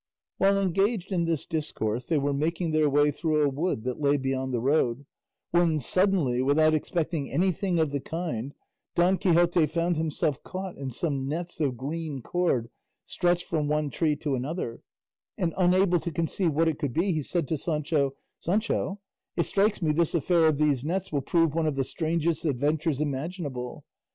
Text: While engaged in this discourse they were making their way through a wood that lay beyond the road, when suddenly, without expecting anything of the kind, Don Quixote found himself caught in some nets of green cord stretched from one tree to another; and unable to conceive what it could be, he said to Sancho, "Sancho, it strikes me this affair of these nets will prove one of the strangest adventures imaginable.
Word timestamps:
While 0.39 0.57
engaged 0.59 1.11
in 1.11 1.25
this 1.25 1.45
discourse 1.45 2.07
they 2.07 2.17
were 2.17 2.33
making 2.33 2.71
their 2.71 2.89
way 2.89 3.11
through 3.11 3.43
a 3.43 3.49
wood 3.49 3.83
that 3.83 4.01
lay 4.01 4.17
beyond 4.17 4.51
the 4.51 4.59
road, 4.59 5.05
when 5.51 5.77
suddenly, 5.77 6.41
without 6.41 6.73
expecting 6.73 7.29
anything 7.29 7.77
of 7.77 7.91
the 7.91 7.99
kind, 7.99 8.55
Don 8.95 9.19
Quixote 9.19 9.67
found 9.67 9.97
himself 9.97 10.41
caught 10.41 10.75
in 10.75 10.89
some 10.89 11.27
nets 11.27 11.59
of 11.61 11.77
green 11.77 12.23
cord 12.23 12.71
stretched 13.05 13.45
from 13.45 13.67
one 13.67 13.91
tree 13.91 14.15
to 14.15 14.33
another; 14.33 14.81
and 15.37 15.53
unable 15.55 15.99
to 15.99 16.11
conceive 16.11 16.51
what 16.51 16.67
it 16.67 16.79
could 16.79 16.93
be, 16.93 17.11
he 17.13 17.21
said 17.21 17.47
to 17.49 17.55
Sancho, 17.55 18.15
"Sancho, 18.39 18.99
it 19.37 19.43
strikes 19.43 19.83
me 19.83 19.91
this 19.91 20.15
affair 20.15 20.47
of 20.47 20.57
these 20.57 20.83
nets 20.83 21.11
will 21.11 21.21
prove 21.21 21.53
one 21.53 21.67
of 21.67 21.75
the 21.75 21.83
strangest 21.83 22.43
adventures 22.43 22.99
imaginable. 22.99 23.85